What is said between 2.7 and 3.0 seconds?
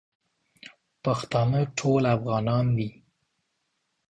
دي